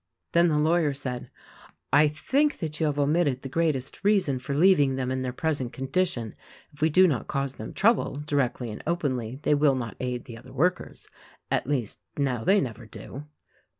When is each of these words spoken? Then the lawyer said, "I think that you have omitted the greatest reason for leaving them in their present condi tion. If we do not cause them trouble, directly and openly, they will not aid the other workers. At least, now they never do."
Then 0.31 0.47
the 0.47 0.57
lawyer 0.57 0.95
said, 0.95 1.29
"I 1.93 2.07
think 2.07 2.57
that 2.57 2.79
you 2.79 2.87
have 2.87 2.97
omitted 2.97 3.43
the 3.43 3.49
greatest 3.49 4.03
reason 4.03 4.39
for 4.39 4.55
leaving 4.55 4.95
them 4.95 5.11
in 5.11 5.21
their 5.21 5.31
present 5.31 5.73
condi 5.73 6.07
tion. 6.11 6.33
If 6.73 6.81
we 6.81 6.89
do 6.89 7.05
not 7.05 7.27
cause 7.27 7.53
them 7.53 7.71
trouble, 7.71 8.15
directly 8.15 8.71
and 8.71 8.81
openly, 8.87 9.37
they 9.43 9.53
will 9.53 9.75
not 9.75 9.97
aid 9.99 10.25
the 10.25 10.39
other 10.39 10.53
workers. 10.53 11.07
At 11.51 11.67
least, 11.67 11.99
now 12.17 12.43
they 12.43 12.59
never 12.59 12.87
do." 12.87 13.27